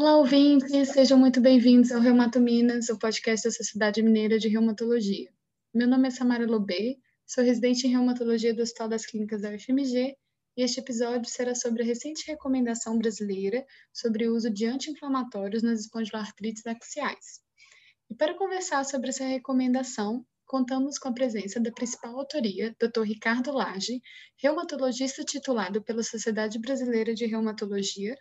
Olá, 0.00 0.16
ouvintes, 0.16 0.90
sejam 0.90 1.18
muito 1.18 1.40
bem-vindos 1.40 1.90
ao 1.90 2.00
Reumato 2.00 2.38
Minas, 2.38 2.88
o 2.88 2.96
podcast 2.96 3.48
da 3.48 3.52
Sociedade 3.52 4.00
Mineira 4.00 4.38
de 4.38 4.46
Reumatologia. 4.46 5.28
Meu 5.74 5.88
nome 5.88 6.06
é 6.06 6.10
Samara 6.12 6.46
Lobê, 6.46 6.98
sou 7.26 7.42
residente 7.42 7.84
em 7.84 7.90
reumatologia 7.90 8.54
do 8.54 8.62
Hospital 8.62 8.90
das 8.90 9.04
Clínicas 9.04 9.42
da 9.42 9.50
UFMG 9.50 10.16
e 10.56 10.62
este 10.62 10.78
episódio 10.78 11.28
será 11.28 11.52
sobre 11.52 11.82
a 11.82 11.84
recente 11.84 12.24
recomendação 12.28 12.96
brasileira 12.96 13.66
sobre 13.92 14.28
o 14.28 14.36
uso 14.36 14.48
de 14.50 14.66
anti-inflamatórios 14.66 15.64
nas 15.64 15.80
espondiloartrites 15.80 16.64
axiais. 16.64 17.40
E 18.08 18.14
para 18.14 18.38
conversar 18.38 18.84
sobre 18.84 19.08
essa 19.08 19.24
recomendação, 19.24 20.24
contamos 20.48 20.98
com 20.98 21.08
a 21.08 21.12
presença 21.12 21.60
da 21.60 21.70
principal 21.70 22.18
autoria, 22.18 22.74
Dr. 22.80 23.02
Ricardo 23.02 23.52
Lage, 23.52 24.00
reumatologista 24.38 25.22
titulado 25.22 25.82
pela 25.84 26.02
Sociedade 26.02 26.58
Brasileira 26.58 27.14
de 27.14 27.26
Reumatologia 27.26 28.16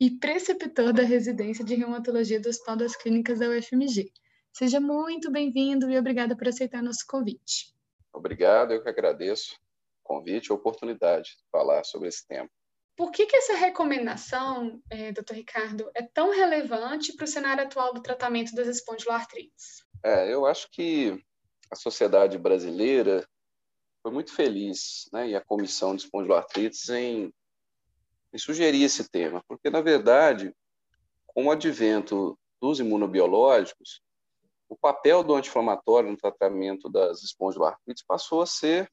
e 0.00 0.16
preceptor 0.18 0.92
da 0.92 1.02
residência 1.02 1.64
de 1.64 1.74
reumatologia 1.74 2.40
do 2.40 2.48
Hospital 2.48 2.76
das 2.76 2.96
Clínicas 2.96 3.40
da 3.40 3.48
UFMG. 3.48 4.12
Seja 4.52 4.80
muito 4.80 5.30
bem-vindo 5.30 5.90
e 5.90 5.98
obrigada 5.98 6.36
por 6.36 6.46
aceitar 6.46 6.82
nosso 6.82 7.04
convite. 7.06 7.74
Obrigado, 8.12 8.72
eu 8.72 8.82
que 8.82 8.88
agradeço 8.88 9.56
o 10.04 10.04
convite 10.04 10.46
e 10.48 10.52
a 10.52 10.54
oportunidade 10.54 11.30
de 11.30 11.50
falar 11.50 11.82
sobre 11.84 12.08
esse 12.08 12.24
tema. 12.26 12.48
Por 12.96 13.10
que, 13.10 13.26
que 13.26 13.36
essa 13.36 13.54
recomendação, 13.54 14.80
é, 14.88 15.10
doutor 15.10 15.34
Ricardo, 15.34 15.90
é 15.94 16.02
tão 16.02 16.30
relevante 16.30 17.12
para 17.16 17.24
o 17.24 17.28
cenário 17.28 17.64
atual 17.64 17.92
do 17.92 18.02
tratamento 18.02 18.54
das 18.54 18.68
espondiloartrites? 18.68 19.82
É, 20.04 20.32
eu 20.32 20.46
acho 20.46 20.70
que 20.70 21.20
a 21.72 21.74
sociedade 21.74 22.36
brasileira 22.36 23.26
foi 24.02 24.12
muito 24.12 24.34
feliz, 24.34 25.08
né, 25.12 25.30
e 25.30 25.34
a 25.34 25.40
comissão 25.40 25.96
de 25.96 26.02
espondiloartrites 26.02 26.88
em, 26.90 27.32
em 28.32 28.38
sugerir 28.38 28.84
esse 28.84 29.08
tema, 29.08 29.42
porque 29.48 29.70
na 29.70 29.80
verdade, 29.80 30.54
com 31.26 31.46
o 31.46 31.50
advento 31.50 32.38
dos 32.60 32.78
imunobiológicos, 32.78 34.02
o 34.68 34.76
papel 34.76 35.22
do 35.22 35.34
anti-inflamatório 35.34 36.10
no 36.10 36.16
tratamento 36.16 36.90
das 36.90 37.22
espondiloartrites 37.22 38.04
passou 38.06 38.42
a 38.42 38.46
ser 38.46 38.90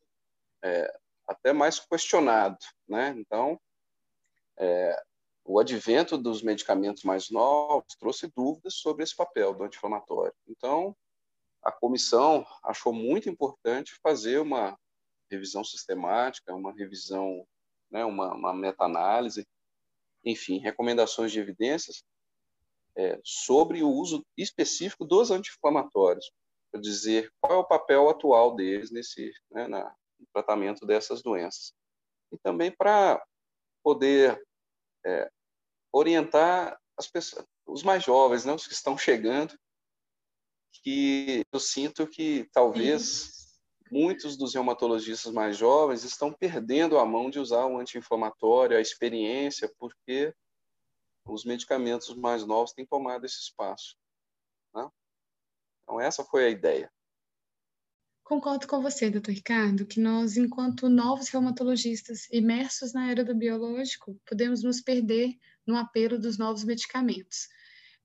é, 0.63 0.93
até 1.27 1.51
mais 1.53 1.79
questionado, 1.79 2.57
né? 2.87 3.13
Então, 3.17 3.59
é, 4.57 5.01
o 5.45 5.59
advento 5.59 6.17
dos 6.17 6.41
medicamentos 6.41 7.03
mais 7.03 7.29
novos 7.29 7.95
trouxe 7.97 8.31
dúvidas 8.35 8.75
sobre 8.75 9.03
esse 9.03 9.15
papel 9.15 9.53
do 9.53 9.63
anti-inflamatório. 9.63 10.33
Então, 10.47 10.95
a 11.69 11.71
comissão 11.71 12.45
achou 12.63 12.91
muito 12.91 13.29
importante 13.29 13.97
fazer 14.03 14.39
uma 14.39 14.77
revisão 15.31 15.63
sistemática, 15.63 16.53
uma 16.53 16.73
revisão, 16.73 17.47
né, 17.89 18.03
uma, 18.03 18.33
uma 18.33 18.53
meta-análise, 18.53 19.47
enfim, 20.25 20.59
recomendações 20.59 21.31
de 21.31 21.39
evidências 21.39 22.03
é, 22.97 23.19
sobre 23.23 23.83
o 23.83 23.89
uso 23.89 24.25
específico 24.35 25.05
dos 25.05 25.31
anti-inflamatórios, 25.31 26.31
para 26.71 26.81
dizer 26.81 27.31
qual 27.39 27.53
é 27.53 27.57
o 27.57 27.67
papel 27.67 28.09
atual 28.09 28.55
deles 28.55 28.91
nesse 28.91 29.31
né, 29.51 29.67
na, 29.67 29.95
no 30.19 30.27
tratamento 30.33 30.85
dessas 30.85 31.21
doenças. 31.21 31.73
E 32.31 32.37
também 32.37 32.71
para 32.71 33.23
poder 33.83 34.43
é, 35.05 35.31
orientar 35.91 36.79
as 36.97 37.07
pessoas, 37.07 37.45
os 37.65 37.83
mais 37.83 38.03
jovens, 38.03 38.43
né, 38.43 38.53
os 38.53 38.67
que 38.67 38.73
estão 38.73 38.97
chegando, 38.97 39.57
que 40.71 41.43
eu 41.51 41.59
sinto 41.59 42.07
que 42.07 42.47
talvez 42.51 43.59
muitos 43.91 44.37
dos 44.37 44.53
reumatologistas 44.53 45.31
mais 45.33 45.57
jovens 45.57 46.03
estão 46.03 46.31
perdendo 46.31 46.97
a 46.97 47.05
mão 47.05 47.29
de 47.29 47.39
usar 47.39 47.65
o 47.65 47.77
anti-inflamatório, 47.77 48.77
a 48.77 48.81
experiência, 48.81 49.71
porque 49.77 50.33
os 51.25 51.43
medicamentos 51.43 52.15
mais 52.15 52.45
novos 52.45 52.73
têm 52.73 52.85
tomado 52.85 53.25
esse 53.25 53.39
espaço. 53.39 53.95
Né? 54.73 54.87
Então, 55.83 55.99
essa 55.99 56.23
foi 56.23 56.45
a 56.45 56.49
ideia. 56.49 56.91
Concordo 58.23 58.67
com 58.67 58.79
você, 58.79 59.09
doutor 59.09 59.31
Ricardo, 59.31 59.87
que 59.87 59.99
nós, 59.99 60.37
enquanto 60.37 60.87
novos 60.87 61.29
reumatologistas 61.29 62.29
imersos 62.31 62.93
na 62.93 63.09
era 63.09 63.23
do 63.23 63.33
biológico, 63.33 64.19
podemos 64.23 64.61
nos 64.61 64.81
perder 64.81 65.35
no 65.65 65.75
apelo 65.75 66.19
dos 66.19 66.37
novos 66.37 66.63
medicamentos 66.63 67.47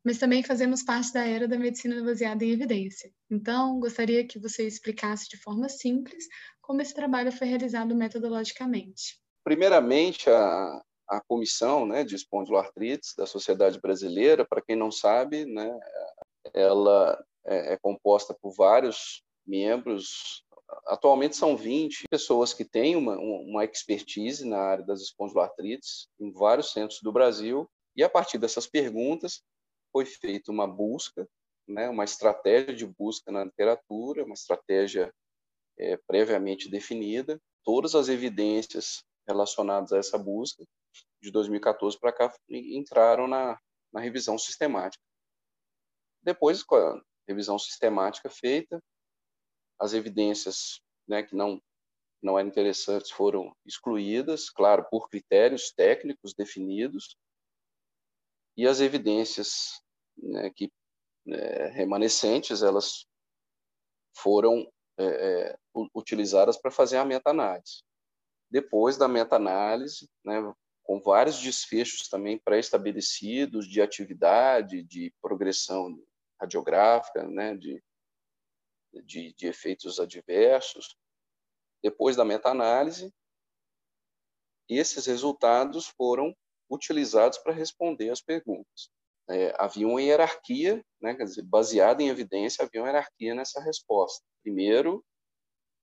mas 0.04 0.19
também 0.19 0.42
fazemos 0.42 0.82
parte 0.82 1.12
da 1.12 1.26
era 1.26 1.48
da 1.48 1.59
medicina 1.59 2.03
baseada 2.04 2.44
em 2.44 2.50
evidência. 2.50 3.10
Então, 3.31 3.81
gostaria 3.81 4.26
que 4.26 4.38
você 4.38 4.66
explicasse 4.66 5.28
de 5.28 5.38
forma 5.38 5.69
simples 5.69 6.26
como 6.60 6.82
esse 6.82 6.94
trabalho 6.94 7.32
foi 7.32 7.47
realizado 7.47 7.94
metodologicamente. 7.94 9.19
Primeiramente, 9.43 10.28
a, 10.28 10.82
a 11.09 11.20
comissão 11.26 11.87
né, 11.87 12.04
de 12.04 12.14
espondiloartrites 12.14 13.14
da 13.16 13.26
Sociedade 13.26 13.81
Brasileira, 13.81 14.47
para 14.47 14.62
quem 14.62 14.76
não 14.76 14.91
sabe, 14.91 15.47
né, 15.47 15.70
ela 16.53 17.22
é, 17.47 17.75
é 17.75 17.78
composta 17.78 18.34
por 18.34 18.54
vários 18.54 19.22
membros. 19.47 20.44
Atualmente 20.87 21.37
são 21.37 21.56
20 21.56 22.04
pessoas 22.10 22.53
que 22.53 22.64
têm 22.64 22.97
uma, 22.97 23.16
uma 23.19 23.64
expertise 23.64 24.47
na 24.47 24.59
área 24.59 24.84
das 24.84 25.00
espondiloartrites 25.00 26.09
em 26.20 26.31
vários 26.32 26.72
centros 26.72 27.00
do 27.03 27.12
Brasil. 27.12 27.69
E 27.97 28.03
a 28.03 28.09
partir 28.09 28.38
dessas 28.38 28.66
perguntas, 28.66 29.43
foi 29.94 30.05
feita 30.05 30.50
uma 30.50 30.66
busca, 30.66 31.28
né, 31.69 31.88
uma 31.88 32.03
estratégia 32.03 32.75
de 32.75 32.84
busca 32.84 33.31
na 33.31 33.44
literatura, 33.44 34.25
uma 34.25 34.34
estratégia 34.34 35.15
é, 35.78 35.97
previamente 35.97 36.69
definida. 36.69 37.41
Todas 37.62 37.94
as 37.94 38.09
evidências 38.09 39.05
relacionadas 39.25 39.93
a 39.93 39.99
essa 39.99 40.19
busca, 40.19 40.65
de 41.22 41.31
2014 41.31 41.97
para 41.97 42.12
cá, 42.12 42.34
entraram 42.50 43.28
na, 43.28 43.56
na 43.93 44.00
revisão 44.00 44.37
sistemática. 44.37 45.03
Depois, 46.21 46.65
com 46.65 46.75
a 46.75 47.00
revisão 47.28 47.56
sistemática 47.56 48.28
feita, 48.28 48.82
as 49.78 49.93
evidências 49.93 50.81
né, 51.06 51.22
que 51.22 51.37
não 51.37 51.62
não 52.21 52.38
eram 52.38 52.49
interessantes 52.49 53.11
foram 53.11 53.55
excluídas, 53.66 54.49
claro, 54.49 54.87
por 54.91 55.11
critérios 55.11 55.71
técnicos 55.71 56.32
definidos, 56.32 57.19
e 58.56 58.66
as 58.66 58.81
evidências 58.81 59.84
né, 60.16 60.50
que 60.50 60.72
é, 61.26 61.69
remanescentes 61.69 62.62
elas 62.62 63.06
foram 64.16 64.70
é, 64.98 65.04
é 65.04 65.56
utilizadas 65.94 66.56
para 66.56 66.70
fazer 66.70 66.98
a 66.98 67.04
meta-análise. 67.04 67.82
Depois 68.50 68.97
da 68.97 69.08
meta-análise, 69.08 70.08
né, 70.25 70.54
com 70.84 71.00
vários 71.00 71.41
desfechos 71.41 72.08
também 72.08 72.38
pré-estabelecidos 72.38 73.66
de 73.66 73.80
atividade, 73.80 74.82
de 74.84 75.12
progressão 75.20 76.00
radiográfica, 76.41 77.26
né, 77.26 77.56
de, 77.56 77.82
de, 79.04 79.32
de 79.32 79.46
efeitos 79.46 79.98
adversos. 79.98 80.96
Depois 81.82 82.16
da 82.16 82.25
meta-análise, 82.25 83.12
esses 84.69 85.06
resultados 85.06 85.88
foram 85.88 86.36
utilizados 86.70 87.38
para 87.38 87.52
responder 87.52 88.10
as 88.10 88.20
perguntas 88.20 88.91
é, 89.29 89.55
havia 89.59 89.87
uma 89.87 90.03
hierarquia, 90.03 90.85
né, 91.01 91.15
quer 91.15 91.25
dizer, 91.25 91.43
baseada 91.43 92.03
em 92.03 92.09
evidência, 92.09 92.65
havia 92.65 92.81
uma 92.81 92.89
hierarquia 92.89 93.35
nessa 93.35 93.61
resposta. 93.62 94.25
Primeiro, 94.43 95.05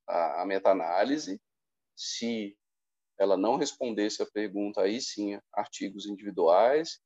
a, 0.08 0.42
a 0.42 0.46
meta-análise, 0.46 1.40
se 1.96 2.58
ela 3.18 3.38
não 3.38 3.56
respondesse 3.56 4.22
a 4.22 4.26
pergunta, 4.32 4.82
aí 4.82 5.00
sim, 5.02 5.40
artigos 5.54 6.06
individuais, 6.06 7.00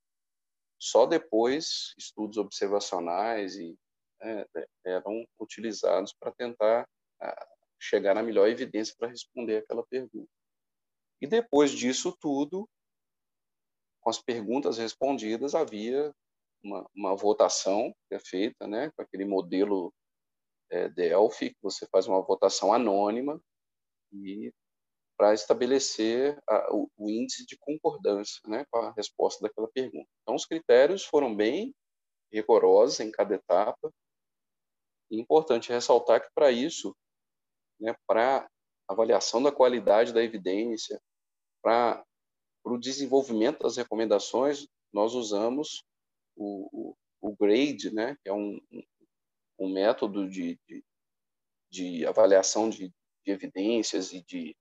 só 0.79 1.05
depois 1.05 1.93
estudos 1.97 2.37
observacionais 2.37 3.55
e 3.55 3.77
é, 4.21 4.47
é 4.55 4.67
eram 4.85 5.25
utilizados 5.39 6.13
para 6.13 6.31
tentar 6.31 6.87
a, 7.21 7.47
chegar 7.79 8.15
na 8.15 8.23
melhor 8.23 8.47
evidência 8.47 8.95
para 8.97 9.09
responder 9.09 9.57
aquela 9.57 9.85
pergunta. 9.85 10.29
E 11.21 11.27
depois 11.27 11.71
disso 11.71 12.15
tudo, 12.19 12.69
com 14.01 14.09
as 14.09 14.21
perguntas 14.21 14.77
respondidas, 14.77 15.55
havia 15.55 16.13
uma, 16.65 16.89
uma 16.95 17.15
votação 17.15 17.93
que 18.09 18.15
é 18.15 18.19
feita, 18.19 18.67
né, 18.67 18.91
com 18.95 19.01
aquele 19.01 19.23
modelo 19.23 19.93
é, 20.69 20.89
Delphi, 20.89 21.51
que 21.51 21.61
você 21.61 21.87
faz 21.87 22.07
uma 22.07 22.21
votação 22.21 22.73
anônima 22.73 23.39
e 24.11 24.51
para 25.17 25.33
estabelecer 25.33 26.37
a, 26.49 26.75
o, 26.75 26.89
o, 26.97 27.09
índice 27.09 27.45
de 27.45 27.57
concordância 27.57 28.41
né, 28.47 28.65
com 28.69 28.79
a 28.79 28.91
resposta 28.93 29.41
daquela 29.41 29.67
pergunta. 29.69 30.09
Então, 30.21 30.35
os 30.35 30.45
critérios 30.45 31.05
foram 31.05 31.33
bem 31.33 31.73
rigorosos 32.33 32.99
em 32.99 33.11
cada 33.11 33.35
etapa. 33.35 33.91
E 35.09 35.21
importante 35.21 35.71
ressaltar 35.71 36.21
que, 36.21 36.29
para 36.33 36.51
isso, 36.51 36.93
né, 37.79 37.95
para 38.07 38.49
avaliação 38.87 39.41
da 39.41 39.51
qualidade 39.51 40.11
da 40.11 40.23
evidência, 40.23 40.99
para 41.61 42.03
o 42.65 42.77
desenvolvimento 42.77 43.59
das 43.59 43.77
recomendações, 43.77 44.67
nós 44.91 45.13
usamos 45.13 45.85
o, 46.35 46.95
o, 47.21 47.29
o 47.29 47.35
grade, 47.35 47.93
né, 47.93 48.15
que 48.21 48.29
é 48.29 48.33
um, 48.33 48.59
um 49.59 49.71
método 49.71 50.29
de, 50.29 50.59
de, 50.67 50.83
de 51.71 52.05
avaliação 52.05 52.69
de, 52.69 52.89
de, 53.25 53.31
evidências 53.31 54.11
e 54.11 54.23
de, 54.23 54.55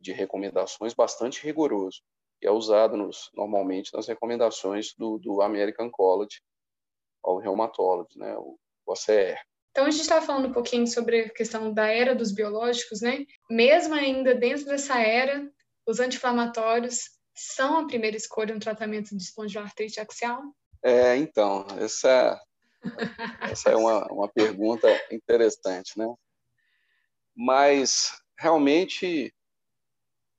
de 0.00 0.12
recomendações 0.12 0.94
bastante 0.94 1.42
rigoroso. 1.42 2.02
que 2.40 2.46
é 2.46 2.50
usado 2.50 2.96
nos, 2.96 3.30
normalmente 3.34 3.92
nas 3.94 4.06
recomendações 4.06 4.94
do, 4.96 5.18
do 5.18 5.42
American 5.42 5.90
College 5.90 6.40
of 7.22 7.42
Rheumatology, 7.42 8.18
né, 8.18 8.36
o 8.38 8.58
OCR. 8.86 9.38
Então, 9.70 9.86
a 9.86 9.90
gente 9.90 10.00
estava 10.00 10.24
falando 10.24 10.48
um 10.48 10.52
pouquinho 10.52 10.86
sobre 10.86 11.20
a 11.20 11.30
questão 11.30 11.72
da 11.72 11.86
era 11.86 12.14
dos 12.14 12.32
biológicos, 12.32 13.00
né? 13.00 13.24
Mesmo 13.48 13.94
ainda 13.94 14.34
dentro 14.34 14.64
dessa 14.64 14.98
era, 14.98 15.48
os 15.86 16.00
anti-inflamatórios 16.00 17.10
são 17.34 17.78
a 17.78 17.86
primeira 17.86 18.16
escolha 18.16 18.52
no 18.52 18.60
tratamento 18.60 19.16
de 19.16 19.22
espondiloartrite 19.22 20.00
axial? 20.00 20.42
É, 20.82 21.16
então, 21.16 21.66
essa, 21.78 22.40
essa 23.42 23.70
é 23.70 23.76
uma, 23.76 24.06
uma 24.12 24.28
pergunta 24.28 24.88
interessante, 25.10 25.98
né? 25.98 26.06
Mas, 27.34 28.10
realmente, 28.38 29.34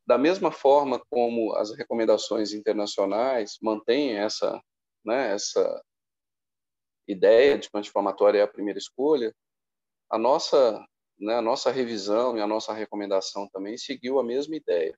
da 0.06 0.18
mesma 0.18 0.52
forma 0.52 1.00
como 1.10 1.54
as 1.56 1.76
recomendações 1.76 2.52
internacionais 2.52 3.58
mantêm 3.62 4.18
essa, 4.18 4.62
né, 5.06 5.34
essa 5.34 5.84
ideia 7.08 7.58
de 7.58 7.70
que 7.70 7.76
o 7.76 7.80
anti-inflamatório 7.80 8.40
é 8.40 8.44
a 8.44 8.48
primeira 8.48 8.80
escolha, 8.80 9.36
a 10.10 10.18
nossa, 10.18 10.84
né, 11.20 11.36
a 11.36 11.42
nossa 11.42 11.72
revisão 11.72 12.38
e 12.38 12.42
a 12.42 12.48
nossa 12.48 12.74
recomendação 12.74 13.48
também 13.50 13.78
seguiu 13.78 14.20
a 14.20 14.24
mesma 14.24 14.56
ideia. 14.56 14.98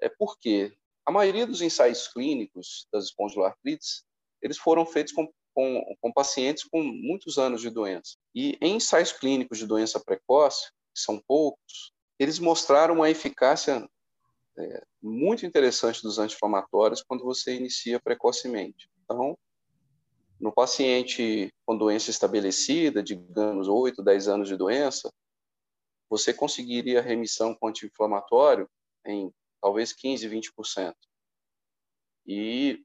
É 0.00 0.08
porque 0.08 0.76
a 1.06 1.12
maioria 1.12 1.46
dos 1.46 1.62
ensaios 1.62 2.08
clínicos 2.08 2.88
das 2.92 3.04
espondiloartrites, 3.04 4.04
eles 4.42 4.58
foram 4.58 4.84
feitos 4.84 5.12
com, 5.12 5.30
com, 5.54 5.96
com 6.00 6.12
pacientes 6.12 6.64
com 6.64 6.82
muitos 6.82 7.38
anos 7.38 7.60
de 7.60 7.70
doença. 7.70 8.16
E 8.34 8.58
em 8.60 8.76
ensaios 8.76 9.12
clínicos 9.12 9.58
de 9.58 9.66
doença 9.66 10.00
precoce, 10.00 10.70
que 10.94 11.00
são 11.00 11.22
poucos, 11.26 11.92
eles 12.18 12.38
mostraram 12.38 12.96
uma 12.96 13.10
eficácia 13.10 13.88
é, 14.58 14.84
muito 15.00 15.46
interessante 15.46 16.02
dos 16.02 16.18
anti-inflamatórios 16.18 17.02
quando 17.02 17.24
você 17.24 17.54
inicia 17.56 18.00
precocemente. 18.00 18.90
Então, 19.04 19.38
no 20.38 20.52
paciente 20.52 21.54
com 21.64 21.76
doença 21.76 22.10
estabelecida, 22.10 23.02
digamos 23.02 23.68
8, 23.68 24.02
10 24.02 24.28
anos 24.28 24.48
de 24.48 24.56
doença, 24.56 25.10
você 26.10 26.34
conseguiria 26.34 27.00
remissão 27.00 27.54
com 27.54 27.68
anti-inflamatório 27.68 28.68
em 29.06 29.32
talvez 29.60 29.92
15, 29.92 30.28
20%. 30.28 30.94
E 32.26 32.84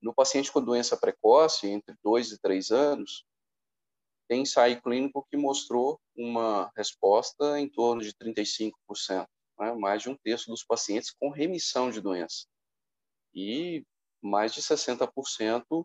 no 0.00 0.14
paciente 0.14 0.50
com 0.50 0.62
doença 0.62 0.96
precoce, 0.96 1.68
entre 1.68 1.94
2 2.02 2.32
e 2.32 2.38
3 2.40 2.70
anos, 2.70 3.24
tem 4.28 4.42
ensaio 4.42 4.80
clínico 4.80 5.26
que 5.28 5.36
mostrou 5.36 6.00
uma 6.16 6.70
resposta 6.76 7.58
em 7.58 7.68
torno 7.68 8.00
de 8.00 8.12
35%, 8.14 8.72
né? 9.58 9.74
mais 9.74 10.02
de 10.02 10.08
um 10.08 10.16
terço 10.16 10.48
dos 10.50 10.64
pacientes 10.64 11.10
com 11.10 11.30
remissão 11.30 11.90
de 11.90 12.00
doença. 12.00 12.46
E 13.34 13.84
mais 14.22 14.54
de 14.54 14.62
60% 14.62 15.84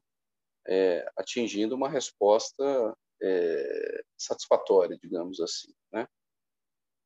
é, 0.67 1.11
atingindo 1.17 1.75
uma 1.75 1.89
resposta 1.89 2.95
é, 3.21 4.03
satisfatória, 4.17 4.97
digamos 5.01 5.39
assim. 5.39 5.73
Né? 5.91 6.07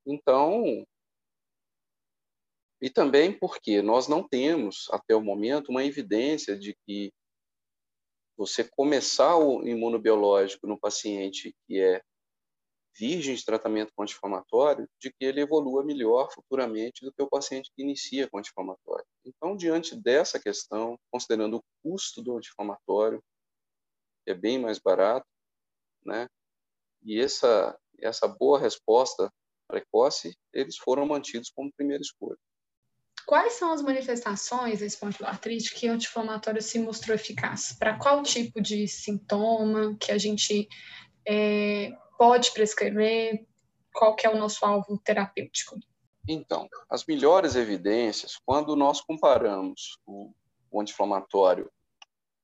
Então, 0.05 0.85
e 2.81 2.89
também 2.89 3.37
porque 3.37 3.81
nós 3.81 4.07
não 4.07 4.27
temos, 4.27 4.87
até 4.91 5.15
o 5.15 5.21
momento, 5.21 5.69
uma 5.69 5.83
evidência 5.83 6.57
de 6.57 6.75
que 6.85 7.11
você 8.37 8.63
começar 8.63 9.35
o 9.37 9.67
imunobiológico 9.67 10.65
no 10.65 10.79
paciente 10.79 11.53
que 11.67 11.79
é 11.79 12.01
virgem 12.97 13.35
de 13.35 13.45
tratamento 13.45 13.93
com 13.95 14.03
anti-inflamatório, 14.03 14.87
de 14.99 15.11
que 15.11 15.23
ele 15.23 15.41
evolua 15.41 15.83
melhor 15.83 16.29
futuramente 16.33 17.05
do 17.05 17.13
que 17.13 17.21
o 17.21 17.29
paciente 17.29 17.71
que 17.73 17.81
inicia 17.81 18.29
com 18.29 18.39
anti-inflamatório. 18.39 19.05
Então, 19.25 19.55
diante 19.55 19.95
dessa 19.95 20.39
questão, 20.39 20.97
considerando 21.11 21.57
o 21.57 21.63
custo 21.81 22.21
do 22.21 22.37
anti-inflamatório, 22.37 23.23
que 24.25 24.31
é 24.31 24.33
bem 24.33 24.59
mais 24.59 24.79
barato, 24.79 25.27
né? 26.05 26.27
E 27.03 27.19
essa 27.19 27.77
essa 28.01 28.27
boa 28.27 28.59
resposta 28.59 29.31
precoce, 29.67 30.35
eles 30.53 30.77
foram 30.77 31.05
mantidos 31.05 31.49
como 31.49 31.71
primeira 31.73 32.01
escolha. 32.01 32.37
Quais 33.25 33.53
são 33.53 33.71
as 33.71 33.81
manifestações 33.81 34.79
da 34.79 34.85
espondiloartrite 34.85 35.73
que 35.73 35.87
o 35.87 35.93
anti-inflamatório 35.93 36.61
se 36.61 36.79
mostrou 36.79 37.15
eficaz? 37.15 37.75
Para 37.77 37.97
qual 37.97 38.23
tipo 38.23 38.61
de 38.61 38.87
sintoma 38.87 39.95
que 39.99 40.11
a 40.11 40.17
gente 40.17 40.67
é, 41.27 41.91
pode 42.17 42.51
prescrever? 42.51 43.45
Qual 43.93 44.15
que 44.15 44.25
é 44.25 44.29
o 44.29 44.37
nosso 44.37 44.65
alvo 44.65 44.97
terapêutico? 44.99 45.77
Então, 46.27 46.67
as 46.89 47.05
melhores 47.05 47.55
evidências, 47.55 48.37
quando 48.45 48.75
nós 48.75 49.01
comparamos 49.01 49.97
o, 50.05 50.31
o 50.71 50.81
anti-inflamatório 50.81 51.71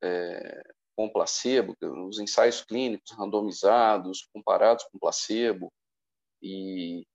é, 0.04 0.63
com 0.95 1.10
placebo, 1.10 1.75
os 2.07 2.19
ensaios 2.19 2.63
clínicos 2.63 3.12
randomizados, 3.12 4.27
comparados 4.33 4.86
com 4.86 4.98
placebo, 4.98 5.72
e, 6.42 7.06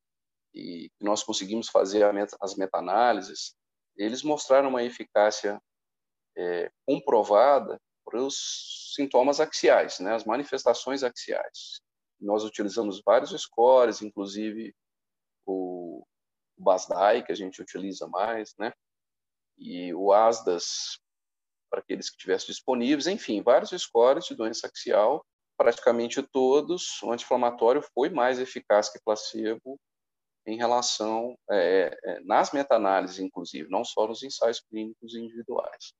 e 0.54 0.90
nós 1.00 1.22
conseguimos 1.22 1.68
fazer 1.68 2.10
meta, 2.12 2.36
as 2.40 2.54
meta-análises, 2.56 3.54
eles 3.96 4.22
mostraram 4.22 4.68
uma 4.68 4.82
eficácia 4.82 5.60
é, 6.36 6.70
comprovada 6.86 7.80
para 8.04 8.20
os 8.20 8.92
sintomas 8.94 9.40
axiais, 9.40 10.00
né, 10.00 10.14
as 10.14 10.24
manifestações 10.24 11.02
axiais. 11.02 11.80
Nós 12.20 12.44
utilizamos 12.44 13.00
vários 13.04 13.30
scores, 13.40 14.02
inclusive 14.02 14.74
o 15.46 16.04
BASDAI, 16.58 17.22
que 17.22 17.32
a 17.32 17.34
gente 17.34 17.62
utiliza 17.62 18.06
mais, 18.08 18.54
né, 18.58 18.72
e 19.56 19.94
o 19.94 20.12
ASDAS, 20.12 20.98
para 21.70 21.80
aqueles 21.80 22.10
que 22.10 22.16
tivessem 22.16 22.48
disponíveis, 22.48 23.06
enfim, 23.06 23.42
vários 23.42 23.70
scores 23.70 24.24
de 24.24 24.34
doença 24.34 24.66
axial, 24.66 25.24
praticamente 25.56 26.22
todos, 26.22 27.00
o 27.02 27.12
anti-inflamatório 27.12 27.82
foi 27.94 28.08
mais 28.08 28.40
eficaz 28.40 28.90
que 28.90 28.98
placebo 29.04 29.78
em 30.46 30.56
relação, 30.56 31.36
é, 31.50 31.96
é, 32.04 32.20
nas 32.20 32.52
meta-análises, 32.52 33.18
inclusive, 33.18 33.68
não 33.68 33.84
só 33.84 34.06
nos 34.06 34.22
ensaios 34.22 34.60
clínicos 34.60 35.14
individuais. 35.14 35.92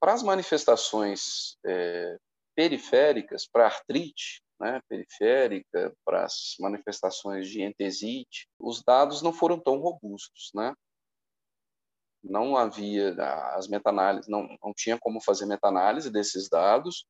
Para 0.00 0.12
as 0.12 0.22
manifestações 0.22 1.56
é, 1.64 2.18
periféricas, 2.54 3.46
para 3.46 3.66
artrite 3.66 4.44
né, 4.60 4.80
periférica, 4.88 5.94
para 6.04 6.24
as 6.24 6.54
manifestações 6.60 7.48
de 7.48 7.62
entesite, 7.62 8.48
os 8.58 8.82
dados 8.82 9.22
não 9.22 9.32
foram 9.32 9.58
tão 9.58 9.78
robustos, 9.78 10.50
né? 10.54 10.74
Não 12.22 12.56
havia 12.56 13.14
as 13.54 13.68
meta-análises, 13.68 14.28
não, 14.28 14.48
não 14.62 14.72
tinha 14.74 14.98
como 14.98 15.20
fazer 15.20 15.44
meta-análise 15.44 16.10
desses 16.10 16.48
dados 16.48 17.06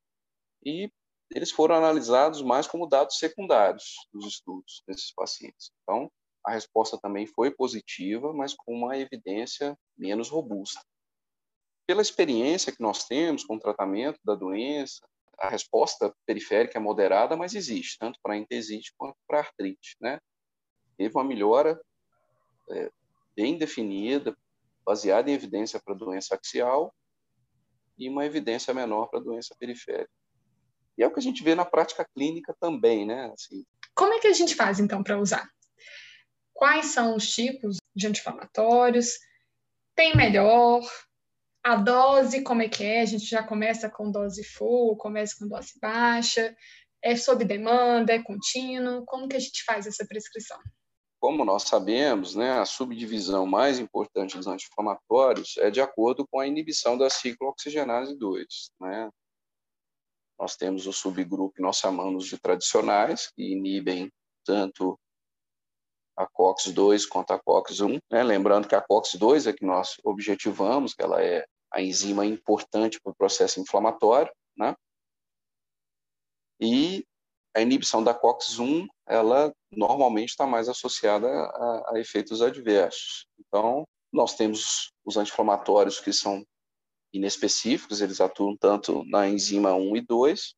e 0.65 0.91
eles 1.35 1.51
foram 1.51 1.75
analisados 1.75 2.41
mais 2.43 2.67
como 2.67 2.89
dados 2.89 3.19
secundários 3.19 3.95
dos 4.13 4.25
estudos 4.25 4.85
desses 4.87 5.13
pacientes. 5.13 5.73
Então, 5.83 6.11
a 6.47 6.53
resposta 6.53 6.97
também 6.97 7.27
foi 7.27 7.51
positiva, 7.51 8.33
mas 8.33 8.55
com 8.55 8.73
uma 8.73 8.97
evidência 8.97 9.77
menos 9.99 10.29
robusta. 10.29 10.81
Pela 11.87 12.03
experiência 12.03 12.73
que 12.73 12.81
nós 12.81 13.05
temos 13.05 13.45
com 13.45 13.57
o 13.57 13.61
tratamento 13.61 14.21
da 14.25 14.37
doença, 14.37 15.05
a 15.37 15.49
resposta 15.49 16.15
periférica 16.25 16.79
é 16.79 16.81
moderada, 16.81 17.37
mas 17.37 17.55
existe, 17.55 17.99
tanto 17.99 18.19
para 18.23 18.37
entesite 18.37 18.95
quanto 18.97 19.17
para 19.27 19.41
artrite. 19.41 19.97
Né? 20.01 20.21
Teve 20.97 21.17
uma 21.17 21.25
melhora 21.25 21.81
é, 22.71 22.93
bem 23.35 23.59
definida, 23.59 24.37
baseada 24.85 25.31
em 25.31 25.35
evidência 25.35 25.81
para 25.85 25.95
doença 25.95 26.37
axial 26.37 26.95
e 27.99 28.09
uma 28.09 28.25
evidência 28.25 28.73
menor 28.73 29.09
para 29.09 29.19
doença 29.19 29.57
periférica. 29.59 30.24
E 30.97 31.03
é 31.03 31.07
o 31.07 31.13
que 31.13 31.19
a 31.19 31.23
gente 31.23 31.43
vê 31.43 31.55
na 31.55 31.65
prática 31.65 32.05
clínica 32.15 32.55
também, 32.61 33.07
né? 33.07 33.33
Assim. 33.33 33.65
Como 33.95 34.13
é 34.13 34.21
que 34.21 34.27
a 34.27 34.33
gente 34.33 34.55
faz, 34.55 34.81
então, 34.81 35.03
para 35.03 35.19
usar? 35.19 35.49
Quais 36.53 36.87
são 36.87 37.17
os 37.17 37.29
tipos 37.31 37.79
de 37.95 38.07
anti-inflamatórios? 38.07 39.19
Tem 39.95 40.17
melhor? 40.17 40.83
A 41.63 41.77
dose, 41.77 42.43
como 42.43 42.63
é 42.63 42.69
que 42.69 42.85
é? 42.85 43.01
A 43.01 43.07
gente 43.07 43.25
já 43.25 43.43
começa 43.43 43.89
com 43.89 44.11
dose 44.11 44.45
full, 44.45 44.97
começa 44.97 45.35
com 45.39 45.49
dose 45.49 45.73
baixa? 45.81 46.55
É 47.03 47.17
sob 47.17 47.45
demanda? 47.45 48.13
É 48.13 48.23
contínuo? 48.23 49.05
Como 49.07 49.29
que 49.29 49.37
a 49.37 49.41
gente 49.41 49.65
faz 49.65 49.87
essa 49.87 50.07
prescrição? 50.07 50.59
Como 51.19 51.45
nós 51.45 51.63
sabemos, 51.63 52.35
né, 52.35 52.53
a 52.53 52.67
subdivisão 52.67 53.47
mais 53.47 53.79
importante 53.79 54.37
dos 54.37 54.47
anti-inflamatórios 54.47 55.57
é 55.57 55.71
de 55.71 55.81
acordo 55.81 56.27
com 56.27 56.39
a 56.39 56.47
inibição 56.47 56.99
da 56.99 57.09
ciclooxigenase 57.09 58.15
2. 58.19 58.47
Né? 58.81 59.11
Nós 60.39 60.57
temos 60.57 60.87
o 60.87 60.93
subgrupo 60.93 61.55
que 61.55 61.63
nós 61.63 61.77
chamamos 61.77 62.27
de 62.27 62.39
tradicionais, 62.39 63.31
que 63.35 63.53
inibem 63.53 64.11
tanto 64.45 64.99
a 66.17 66.27
COX-2 66.27 67.09
quanto 67.09 67.33
a 67.33 67.41
COX-1. 67.41 67.99
Né? 68.11 68.23
Lembrando 68.23 68.69
que 68.69 68.75
a 68.75 68.83
COX-2 68.83 69.49
é 69.49 69.53
que 69.53 69.65
nós 69.65 69.97
objetivamos, 70.05 70.95
que 70.95 71.03
ela 71.03 71.23
é 71.23 71.45
a 71.73 71.83
enzima 71.83 72.25
importante 72.25 73.01
para 73.01 73.11
o 73.11 73.17
processo 73.17 73.61
inflamatório, 73.61 74.33
né? 74.57 74.77
E 76.61 77.05
a 77.55 77.61
inibição 77.61 78.03
da 78.03 78.15
COX-1, 78.15 78.87
ela 79.09 79.53
normalmente 79.73 80.31
está 80.31 80.47
mais 80.47 80.69
associada 80.69 81.27
a, 81.27 81.93
a 81.95 81.99
efeitos 81.99 82.41
adversos. 82.43 83.27
Então, 83.39 83.85
Nós 84.13 84.37
temos 84.37 84.93
os 85.05 85.17
anti-inflamatórios 85.17 85.99
que 85.99 86.13
são 86.13 86.45
inespecíficos, 87.15 88.01
eles 88.01 88.21
atuam 88.21 88.57
tanto 88.57 89.05
na 89.05 89.29
enzima 89.29 89.73
1 89.73 89.97
e 89.97 90.01
2, 90.01 90.55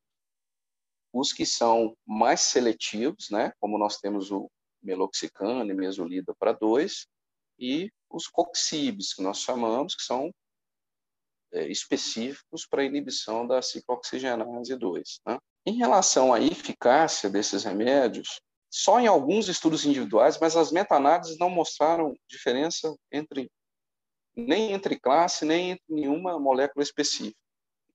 os 1.12 1.32
que 1.32 1.44
são 1.44 1.94
mais 2.04 2.40
seletivos, 2.40 3.28
né, 3.30 3.52
como 3.60 3.78
nós 3.78 3.98
temos 3.98 4.30
o 4.30 4.50
meloxicam 4.82 5.64
e 5.64 5.74
mesolida 5.74 6.34
para 6.38 6.52
2, 6.52 7.06
e 7.58 7.90
os 8.10 8.26
coxibes, 8.26 9.12
que 9.12 9.22
nós 9.22 9.40
chamamos, 9.40 9.94
que 9.94 10.02
são 10.02 10.30
é, 11.52 11.68
específicos 11.68 12.66
para 12.66 12.84
inibição 12.84 13.46
da 13.46 13.60
ciclooxigenase 13.60 14.76
2. 14.76 15.20
Né? 15.26 15.38
Em 15.66 15.76
relação 15.76 16.32
à 16.32 16.40
eficácia 16.40 17.28
desses 17.28 17.64
remédios, 17.64 18.40
só 18.70 18.98
em 19.00 19.06
alguns 19.06 19.48
estudos 19.48 19.84
individuais, 19.84 20.38
mas 20.40 20.56
as 20.56 20.70
meta-análises 20.70 21.38
não 21.38 21.50
mostraram 21.50 22.14
diferença 22.28 22.94
entre 23.12 23.50
nem 24.36 24.72
entre 24.72 24.98
classe, 24.98 25.44
nem 25.44 25.72
entre 25.72 25.84
nenhuma 25.88 26.38
molécula 26.38 26.82
específica 26.82 27.38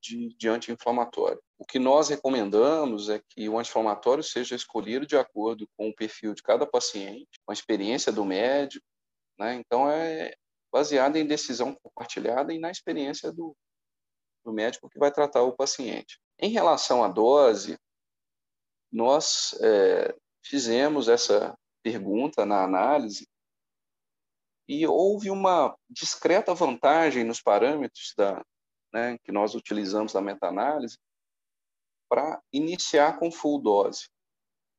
de, 0.02 0.36
de 0.36 0.50
anti-inflamatório. 0.50 1.42
O 1.60 1.66
que 1.66 1.78
nós 1.78 2.10
recomendamos 2.10 3.10
é 3.10 3.22
que 3.30 3.48
o 3.48 3.60
anti-inflamatório 3.60 4.24
seja 4.24 4.56
escolhido 4.56 5.06
de 5.06 5.16
acordo 5.16 5.70
com 5.78 5.90
o 5.90 5.96
perfil 5.96 6.34
de 6.34 6.42
cada 6.42 6.66
paciente, 6.66 7.40
com 7.46 7.52
a 7.52 7.54
experiência 7.54 8.12
do 8.12 8.26
médico, 8.26 8.86
né? 9.38 9.56
Então, 9.56 9.90
é 9.90 10.34
baseado 10.72 11.18
em 11.18 11.26
decisão 11.26 11.76
compartilhada 11.84 12.54
e 12.54 12.60
na 12.60 12.72
experiência 12.72 13.32
do, 13.32 13.56
do 14.44 14.52
médico 14.52 14.90
que 14.90 14.98
vai 14.98 15.12
tratar 15.12 15.44
o 15.44 15.56
paciente. 15.56 16.20
Em 16.40 16.50
relação 16.50 17.04
à 17.04 17.08
dose, 17.08 17.78
nós 18.92 19.56
é, 19.62 20.16
fizemos 20.44 21.08
essa 21.08 21.56
pergunta 21.84 22.46
na 22.46 22.64
análise 22.64 23.28
e 24.72 24.88
houve 24.88 25.30
uma 25.30 25.78
discreta 25.90 26.56
vantagem 26.56 27.26
nos 27.26 27.42
parâmetros 27.42 28.14
da, 28.16 28.42
né, 28.94 29.18
que 29.22 29.30
nós 29.30 29.54
utilizamos 29.54 30.14
na 30.14 30.22
meta-análise 30.22 30.98
para 32.10 32.42
iniciar 32.54 33.20
com 33.20 33.30
full 33.30 33.62
dose 33.62 34.08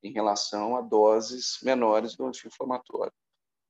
em 0.03 0.11
relação 0.11 0.79
a 0.79 0.81
doses 0.81 1.59
menores 1.63 2.17
do 2.17 2.27
anti-inflamatório. 2.27 3.13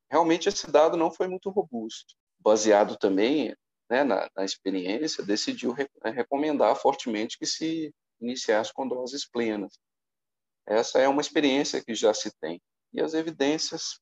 Realmente 0.08 0.48
esse 0.48 0.70
dado 0.70 0.96
não 0.96 1.10
foi 1.10 1.26
muito 1.26 1.50
robusto. 1.50 2.14
Baseado 2.38 2.96
também 2.96 3.52
né, 3.90 4.04
na, 4.04 4.30
na, 4.36 4.44
experiência, 4.44 5.24
decidiu 5.24 5.72
re, 5.72 5.90
né, 6.04 6.12
recomendar 6.12 6.76
fortemente 6.76 7.36
que 7.36 7.46
se 7.46 7.92
iniciasse 8.20 8.72
com 8.72 8.86
doses 8.86 9.28
plenas. 9.28 9.76
Essa 10.68 11.00
é 11.00 11.08
uma 11.08 11.20
experiência 11.20 11.84
que 11.84 11.96
já 11.96 12.14
se 12.14 12.30
tem. 12.38 12.62
E 12.92 13.00
as 13.00 13.12
evidências 13.12 14.00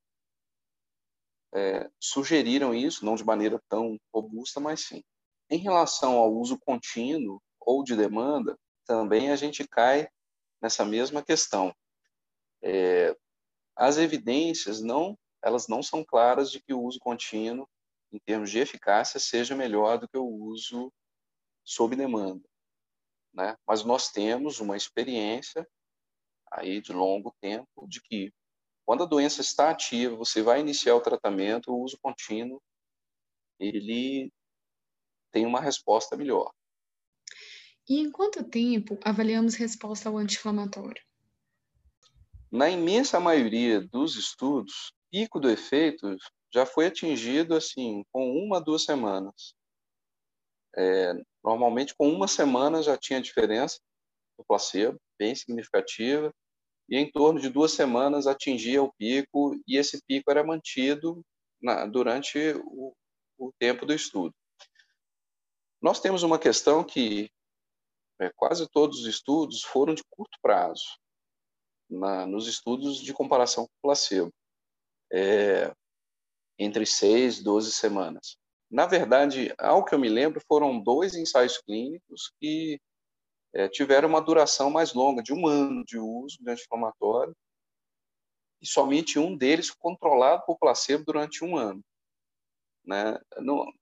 é, 1.54 1.90
sugeriram 1.98 2.74
isso, 2.74 3.04
não 3.04 3.14
de 3.14 3.24
maneira 3.24 3.60
tão 3.68 3.98
robusta, 4.12 4.60
mas 4.60 4.80
sim. 4.80 5.02
Em 5.48 5.58
relação 5.58 6.16
ao 6.16 6.32
uso 6.32 6.58
contínuo 6.58 7.42
ou 7.60 7.82
de 7.82 7.96
demanda, 7.96 8.56
também 8.86 9.30
a 9.30 9.36
gente 9.36 9.66
cai 9.66 10.08
nessa 10.60 10.84
mesma 10.84 11.22
questão. 11.22 11.74
É, 12.62 13.16
as 13.76 13.96
evidências 13.96 14.80
não, 14.80 15.18
elas 15.42 15.66
não 15.66 15.82
são 15.82 16.04
claras 16.04 16.50
de 16.50 16.60
que 16.60 16.72
o 16.72 16.82
uso 16.82 16.98
contínuo, 17.00 17.68
em 18.12 18.18
termos 18.18 18.50
de 18.50 18.58
eficácia, 18.58 19.18
seja 19.18 19.56
melhor 19.56 19.98
do 19.98 20.08
que 20.08 20.18
o 20.18 20.26
uso 20.26 20.92
sob 21.64 21.94
demanda, 21.96 22.48
né? 23.32 23.56
Mas 23.66 23.84
nós 23.84 24.10
temos 24.10 24.60
uma 24.60 24.76
experiência 24.76 25.66
aí 26.50 26.80
de 26.80 26.92
longo 26.92 27.34
tempo 27.40 27.86
de 27.86 28.00
que 28.02 28.32
quando 28.90 29.04
a 29.04 29.06
doença 29.06 29.40
está 29.40 29.70
ativa, 29.70 30.16
você 30.16 30.42
vai 30.42 30.58
iniciar 30.58 30.96
o 30.96 31.00
tratamento, 31.00 31.70
o 31.70 31.80
uso 31.80 31.96
contínuo, 32.02 32.60
ele 33.56 34.32
tem 35.30 35.46
uma 35.46 35.60
resposta 35.60 36.16
melhor. 36.16 36.52
E 37.88 38.00
em 38.00 38.10
quanto 38.10 38.42
tempo 38.42 38.98
avaliamos 39.04 39.54
resposta 39.54 40.08
ao 40.08 40.18
anti-inflamatório? 40.18 41.00
Na 42.50 42.68
imensa 42.68 43.20
maioria 43.20 43.80
dos 43.80 44.16
estudos, 44.16 44.92
pico 45.08 45.38
do 45.38 45.48
efeito 45.48 46.16
já 46.52 46.66
foi 46.66 46.86
atingido 46.86 47.54
assim 47.54 48.04
com 48.10 48.28
uma 48.44 48.60
duas 48.60 48.82
semanas. 48.82 49.54
É, 50.76 51.12
normalmente 51.44 51.94
com 51.94 52.08
uma 52.08 52.26
semana 52.26 52.82
já 52.82 52.96
tinha 52.96 53.22
diferença 53.22 53.78
do 54.36 54.44
placebo, 54.44 55.00
bem 55.16 55.32
significativa 55.32 56.34
e 56.90 56.96
em 56.96 57.10
torno 57.10 57.40
de 57.40 57.48
duas 57.48 57.72
semanas 57.72 58.26
atingia 58.26 58.82
o 58.82 58.92
pico 58.92 59.54
e 59.66 59.76
esse 59.76 60.02
pico 60.04 60.28
era 60.30 60.42
mantido 60.42 61.24
na, 61.62 61.86
durante 61.86 62.52
o, 62.64 62.92
o, 63.38 63.52
tempo 63.58 63.86
do 63.86 63.94
estudo. 63.94 64.34
Nós 65.80 66.00
temos 66.00 66.24
uma 66.24 66.38
questão 66.38 66.82
que 66.82 67.30
é, 68.20 68.30
quase 68.34 68.68
todos 68.68 69.00
os 69.00 69.06
estudos 69.06 69.62
foram 69.62 69.94
de 69.94 70.02
curto 70.10 70.36
prazo, 70.42 70.98
na, 71.88 72.26
nos 72.26 72.48
estudos 72.48 73.00
de 73.00 73.14
comparação 73.14 73.66
com 73.66 73.72
placebo, 73.80 74.32
é, 75.12 75.72
entre 76.58 76.84
seis 76.84 77.38
e 77.38 77.44
12 77.44 77.72
semanas. 77.72 78.36
Na 78.70 78.86
verdade, 78.86 79.54
ao 79.58 79.84
que 79.84 79.94
eu 79.94 79.98
me 79.98 80.08
lembro, 80.08 80.42
foram 80.46 80.80
dois 80.80 81.14
ensaios 81.14 81.58
clínicos 81.58 82.32
que 82.40 82.80
é, 83.54 83.68
tiveram 83.68 84.08
uma 84.08 84.20
duração 84.20 84.70
mais 84.70 84.92
longa, 84.94 85.22
de 85.22 85.32
um 85.32 85.46
ano 85.46 85.84
de 85.84 85.98
uso 85.98 86.38
de 86.40 86.50
anti-inflamatório, 86.50 87.34
e 88.60 88.66
somente 88.66 89.18
um 89.18 89.36
deles 89.36 89.70
controlado 89.70 90.44
por 90.44 90.58
placebo 90.58 91.04
durante 91.04 91.44
um 91.44 91.56
ano. 91.56 91.82
Né? 92.82 93.18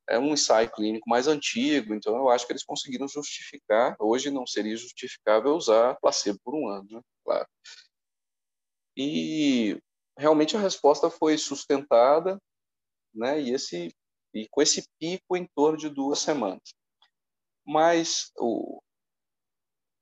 é 0.09 0.19
um 0.19 0.33
ensaio 0.33 0.71
clínico 0.71 1.09
mais 1.09 1.29
antigo, 1.29 1.95
então 1.95 2.17
eu 2.17 2.29
acho 2.29 2.47
que 2.47 2.53
eles 2.53 2.65
conseguiram 2.65 3.09
justificar. 3.09 3.97
Hoje 3.99 4.31
não 4.31 4.47
seria 4.47 4.77
justificável 4.77 5.55
usar 5.55 5.97
placebo 6.01 6.39
por 6.45 6.55
um 6.55 6.69
ano, 6.69 6.87
né? 6.91 7.01
claro. 7.25 7.49
E 8.97 9.81
realmente 10.19 10.57
a 10.57 10.61
resposta 10.61 11.09
foi 11.09 11.39
sustentada, 11.39 12.41
né? 13.15 13.41
E 13.41 13.53
esse 13.53 13.95
e 14.35 14.47
com 14.51 14.61
esse 14.61 14.85
pico 14.99 15.37
em 15.37 15.47
torno 15.55 15.79
de 15.79 15.89
duas 15.89 16.19
semanas. 16.19 16.75
Mas 17.65 18.31
o, 18.37 18.81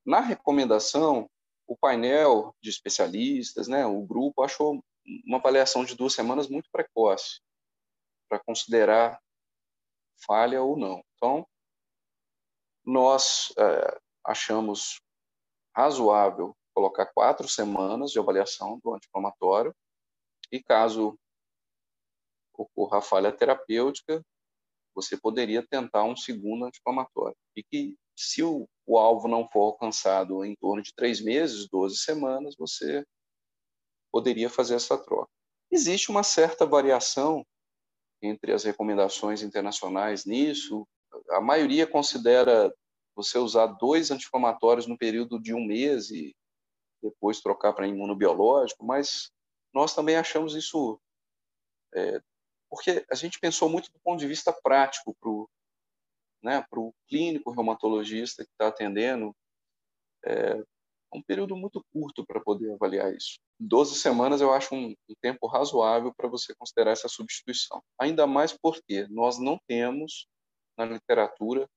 na 0.06 0.20
recomendação, 0.20 1.28
o 1.66 1.76
painel 1.76 2.54
de 2.62 2.70
especialistas, 2.70 3.66
né, 3.66 3.84
o 3.84 4.02
grupo, 4.06 4.42
achou 4.42 4.80
uma 5.26 5.38
avaliação 5.38 5.84
de 5.84 5.96
duas 5.96 6.12
semanas 6.12 6.48
muito 6.48 6.70
precoce 6.70 7.40
para 8.28 8.38
considerar 8.38 9.20
falha 10.24 10.62
ou 10.62 10.76
não. 10.76 11.02
Então, 11.14 11.46
nós 12.84 13.52
é, 13.58 14.00
achamos 14.24 15.00
razoável 15.74 16.56
colocar 16.72 17.06
quatro 17.06 17.48
semanas 17.48 18.12
de 18.12 18.18
avaliação 18.18 18.78
do 18.82 18.94
anti-inflamatório 18.94 19.74
e 20.52 20.62
caso 20.62 21.18
ocorra 22.52 23.02
falha 23.02 23.32
terapêutica, 23.32 24.24
você 24.94 25.16
poderia 25.16 25.66
tentar 25.66 26.04
um 26.04 26.16
segundo 26.16 26.64
anti-inflamatório. 26.64 27.36
E 27.54 27.62
que 27.62 27.96
se 28.16 28.42
o, 28.42 28.68
o, 28.86 28.98
alvo 28.98 29.28
não 29.28 29.48
for 29.48 29.62
alcançado 29.62 30.44
em 30.44 30.54
torno 30.56 30.82
de 30.82 30.94
três 30.94 31.20
meses, 31.20 31.68
12 31.68 31.98
semanas, 31.98 32.54
você 32.56 33.04
poderia 34.12 34.48
fazer 34.48 34.74
essa 34.74 34.96
troca. 34.96 35.30
Existe 35.70 36.10
uma 36.10 36.22
certa 36.22 36.64
variação 36.64 37.44
entre 38.22 38.52
as 38.52 38.64
recomendações 38.64 39.42
internacionais 39.42 40.24
nisso. 40.24 40.86
A 41.30 41.40
maioria 41.40 41.86
considera 41.86 42.72
você 43.14 43.38
usar 43.38 43.66
dois 43.66 44.10
anti-inflamatórios 44.10 44.86
no 44.86 44.96
período 44.96 45.40
de 45.40 45.52
um 45.52 45.64
mês 45.64 46.10
e 46.10 46.34
depois 47.02 47.40
trocar 47.40 47.72
para 47.72 47.86
imunobiológico, 47.86 48.84
mas 48.84 49.30
nós 49.72 49.94
também 49.94 50.16
achamos 50.16 50.54
isso 50.54 51.00
é, 51.94 52.20
porque 52.68 53.04
a 53.10 53.14
gente 53.14 53.38
pensou 53.38 53.68
muito 53.68 53.90
do 53.90 53.98
ponto 54.00 54.18
de 54.18 54.26
vista 54.26 54.52
prático 54.52 55.14
para 55.20 55.30
o 55.30 55.48
né, 56.46 56.64
clínico 57.08 57.50
reumatologista 57.50 58.44
que 58.44 58.50
está 58.50 58.68
atendendo, 58.68 59.34
é 60.24 60.62
um 61.12 61.22
período 61.22 61.56
muito 61.56 61.84
curto 61.92 62.24
para 62.24 62.40
poder 62.40 62.72
avaliar 62.72 63.12
isso. 63.12 63.38
12 63.58 63.96
semanas 63.96 64.40
eu 64.40 64.52
acho 64.52 64.74
um, 64.74 64.94
um 65.08 65.14
tempo 65.20 65.46
razoável 65.46 66.12
para 66.14 66.28
você 66.28 66.54
considerar 66.54 66.92
essa 66.92 67.08
substituição. 67.08 67.82
Ainda 67.98 68.26
mais 68.26 68.52
porque 68.52 69.06
nós 69.08 69.38
não 69.38 69.58
temos 69.66 70.26
na 70.76 70.84
literatura 70.84 71.68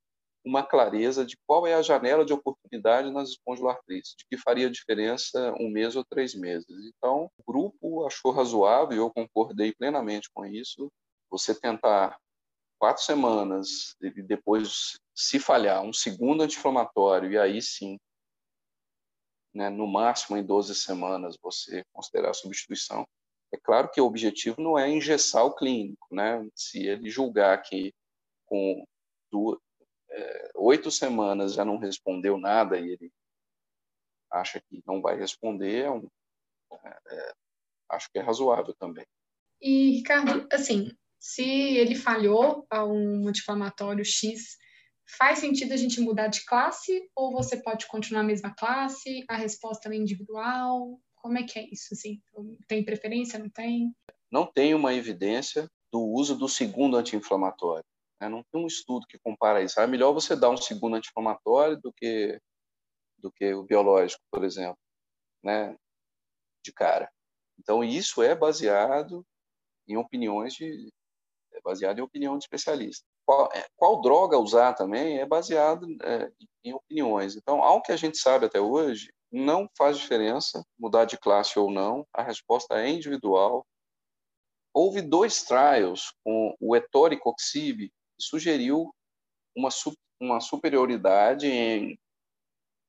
uma 0.45 0.63
clareza 0.63 1.25
de 1.25 1.37
qual 1.45 1.67
é 1.67 1.73
a 1.73 1.81
janela 1.81 2.25
de 2.25 2.33
oportunidade 2.33 3.11
nas 3.11 3.29
espondiloartrites, 3.29 4.15
de 4.17 4.25
que 4.29 4.37
faria 4.37 4.69
diferença 4.69 5.53
um 5.59 5.69
mês 5.69 5.95
ou 5.95 6.03
três 6.03 6.33
meses. 6.33 6.67
Então, 6.69 7.29
o 7.37 7.51
grupo 7.51 8.05
achou 8.05 8.31
razoável, 8.31 8.95
e 8.95 8.99
eu 8.99 9.11
concordei 9.11 9.73
plenamente 9.73 10.29
com 10.33 10.45
isso, 10.45 10.91
você 11.29 11.53
tentar 11.53 12.17
quatro 12.79 13.03
semanas 13.03 13.95
e 14.01 14.09
depois, 14.23 14.99
se 15.13 15.37
falhar, 15.37 15.83
um 15.83 15.93
segundo 15.93 16.41
anti-inflamatório, 16.41 17.31
e 17.31 17.37
aí 17.37 17.61
sim, 17.61 17.99
né, 19.53 19.69
no 19.69 19.85
máximo 19.85 20.37
em 20.37 20.45
12 20.45 20.73
semanas, 20.75 21.37
você 21.41 21.83
considerar 21.91 22.29
a 22.29 22.33
substituição, 22.33 23.05
É 23.51 23.57
claro 23.57 23.89
que 23.89 23.99
o 23.99 24.05
objetivo 24.05 24.61
não 24.61 24.77
é 24.77 24.89
engessar 24.89 25.43
o 25.43 25.55
clínico, 25.55 26.07
né? 26.11 26.47
Se 26.55 26.85
ele 26.85 27.09
julgar 27.09 27.61
que 27.63 27.91
com 28.45 28.85
duas, 29.31 29.59
é, 30.11 30.51
oito 30.55 30.91
semanas 30.91 31.53
já 31.53 31.65
não 31.65 31.77
respondeu 31.77 32.37
nada 32.37 32.79
e 32.79 32.91
ele 32.91 33.11
acha 34.31 34.61
que 34.61 34.83
não 34.85 35.01
vai 35.01 35.17
responder, 35.17 35.85
é 35.85 35.91
um, 35.91 36.07
é, 36.71 36.99
é 37.07 37.33
acho 37.89 38.09
que 38.11 38.19
é 38.19 38.21
razoável 38.21 38.73
também. 38.75 39.05
E, 39.59 39.97
Ricardo, 39.97 40.47
assim, 40.51 40.95
se 41.19 41.43
ele 41.43 41.95
falhou 41.95 42.65
a 42.69 42.85
um 42.85 43.27
anti-inflamatório 43.27 44.05
X, 44.05 44.57
faz 45.17 45.39
sentido 45.39 45.73
a 45.73 45.77
gente 45.77 45.99
mudar 45.99 46.27
de 46.27 46.45
classe 46.45 47.09
ou 47.15 47.31
você 47.31 47.57
pode 47.61 47.87
continuar 47.87 48.21
a 48.21 48.25
mesma 48.25 48.55
classe? 48.55 49.25
A 49.27 49.35
resposta 49.35 49.89
é 49.89 49.95
individual? 49.95 50.99
Como 51.15 51.37
é 51.37 51.43
que 51.43 51.59
é 51.59 51.67
isso? 51.69 51.93
Assim? 51.93 52.21
Tem 52.67 52.85
preferência? 52.85 53.37
Não 53.37 53.49
tem? 53.49 53.93
Não 54.31 54.45
tem 54.45 54.73
uma 54.73 54.93
evidência 54.93 55.69
do 55.91 56.01
uso 56.01 56.37
do 56.37 56.47
segundo 56.47 56.95
anti-inflamatório. 56.95 57.85
Né? 58.21 58.29
Não 58.29 58.43
tem 58.43 58.63
um 58.63 58.67
estudo 58.67 59.05
que 59.07 59.19
compara 59.19 59.61
isso. 59.61 59.79
É 59.79 59.87
melhor 59.87 60.13
você 60.13 60.35
dar 60.35 60.49
um 60.49 60.57
segundo 60.57 60.95
anti-inflamatório 60.95 61.77
do 61.77 61.91
que 61.91 62.39
do 63.17 63.29
que 63.29 63.53
o 63.53 63.63
biológico, 63.63 64.23
por 64.31 64.45
exemplo, 64.45 64.79
né? 65.43 65.75
De 66.63 66.71
cara. 66.71 67.11
Então 67.59 67.83
isso 67.83 68.23
é 68.23 68.33
baseado 68.33 69.25
em 69.85 69.97
opiniões 69.97 70.53
de 70.53 70.89
é 71.59 71.61
baseado 71.63 71.99
em 71.99 72.01
opinião 72.01 72.37
de 72.37 72.43
especialista. 72.43 73.05
Qual, 73.25 73.49
é, 73.53 73.67
qual 73.75 74.01
droga 74.01 74.37
usar 74.37 74.73
também 74.73 75.19
é 75.19 75.25
baseado 75.25 75.85
é, 76.01 76.31
em 76.63 76.73
opiniões. 76.73 77.35
Então, 77.35 77.63
ao 77.63 77.81
que 77.81 77.91
a 77.91 77.97
gente 77.97 78.17
sabe 78.17 78.45
até 78.45 78.59
hoje, 78.59 79.11
não 79.31 79.69
faz 79.77 79.97
diferença 79.97 80.65
mudar 80.77 81.05
de 81.05 81.17
classe 81.17 81.59
ou 81.59 81.69
não, 81.69 82.05
a 82.13 82.23
resposta 82.23 82.79
é 82.79 82.89
individual. 82.89 83.65
Houve 84.73 85.01
dois 85.01 85.43
trials 85.43 86.13
com 86.23 86.55
o 86.59 86.75
etoricoxib, 86.75 87.89
que 87.89 87.93
sugeriu 88.19 88.93
uma, 89.55 89.69
uma 90.19 90.39
superioridade 90.39 91.47
em, 91.47 91.97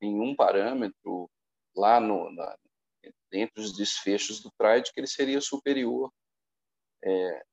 em 0.00 0.20
um 0.20 0.34
parâmetro 0.34 1.28
lá 1.76 2.00
no, 2.00 2.30
na, 2.32 2.56
entre 3.32 3.62
os 3.62 3.72
desfechos 3.76 4.40
do 4.40 4.50
trial, 4.58 4.80
de 4.80 4.92
que 4.92 5.00
ele 5.00 5.06
seria 5.06 5.40
superior 5.40 6.10
é, 7.02 7.44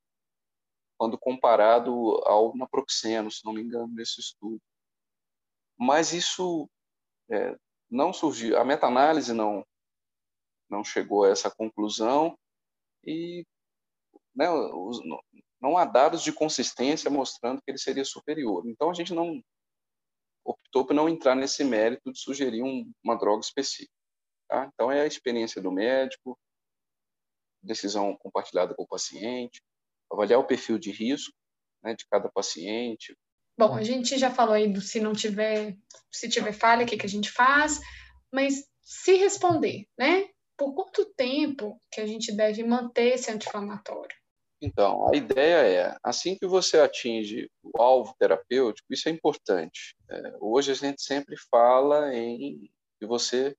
quando 0.97 1.17
comparado 1.17 1.91
ao 2.25 2.55
naproxeno, 2.55 3.31
se 3.31 3.45
não 3.45 3.53
me 3.53 3.61
engano, 3.61 3.93
nesse 3.93 4.19
estudo. 4.19 4.61
Mas 5.77 6.11
isso 6.11 6.69
é, 7.29 7.55
não 7.89 8.11
surgiu, 8.11 8.57
a 8.57 8.65
meta-análise 8.65 9.33
não, 9.33 9.65
não 10.69 10.83
chegou 10.83 11.23
a 11.23 11.29
essa 11.29 11.51
conclusão 11.51 12.37
e 13.05 13.45
né, 14.35 14.49
os, 14.49 14.99
não 15.61 15.77
há 15.77 15.85
dados 15.85 16.23
de 16.23 16.31
consistência 16.31 17.09
mostrando 17.09 17.61
que 17.61 17.71
ele 17.71 17.77
seria 17.77 18.05
superior. 18.05 18.63
Então 18.67 18.89
a 18.89 18.93
gente 18.93 19.13
não 19.13 19.41
optou 20.43 20.85
por 20.85 20.93
não 20.93 21.09
entrar 21.09 21.35
nesse 21.35 21.63
mérito 21.63 22.11
de 22.11 22.19
sugerir 22.19 22.63
um, 22.63 22.91
uma 23.03 23.15
droga 23.15 23.41
específica. 23.41 23.93
Tá? 24.47 24.69
Então 24.73 24.91
é 24.91 25.01
a 25.01 25.07
experiência 25.07 25.61
do 25.61 25.71
médico, 25.71 26.37
decisão 27.61 28.15
compartilhada 28.17 28.73
com 28.73 28.83
o 28.83 28.87
paciente, 28.87 29.61
avaliar 30.11 30.39
o 30.39 30.47
perfil 30.47 30.77
de 30.77 30.91
risco 30.91 31.33
né, 31.83 31.95
de 31.95 32.05
cada 32.09 32.29
paciente. 32.29 33.15
Bom, 33.57 33.75
a 33.75 33.83
gente 33.83 34.17
já 34.17 34.29
falou 34.29 34.53
aí 34.53 34.71
do 34.71 34.81
se 34.81 34.99
não 34.99 35.13
tiver, 35.13 35.75
se 36.11 36.29
tiver 36.29 36.51
falha, 36.51 36.85
o 36.85 36.87
que, 36.87 36.97
que 36.97 37.05
a 37.05 37.09
gente 37.09 37.31
faz, 37.31 37.79
mas 38.31 38.63
se 38.81 39.15
responder, 39.15 39.87
né? 39.97 40.29
Por 40.55 40.73
quanto 40.73 41.05
tempo 41.13 41.79
que 41.91 42.01
a 42.01 42.05
gente 42.05 42.31
deve 42.31 42.63
manter 42.63 43.13
esse 43.13 43.31
anti-inflamatório? 43.31 44.15
Então, 44.61 45.07
a 45.07 45.15
ideia 45.15 45.67
é, 45.67 45.97
assim 46.03 46.35
que 46.35 46.47
você 46.47 46.79
atinge 46.79 47.49
o 47.61 47.79
alvo 47.79 48.15
terapêutico, 48.17 48.91
isso 48.91 49.07
é 49.07 49.11
importante. 49.11 49.95
É, 50.09 50.37
hoje 50.39 50.71
a 50.71 50.75
gente 50.75 51.01
sempre 51.01 51.35
fala 51.51 52.13
em 52.15 52.71
que 52.99 53.05
você 53.05 53.55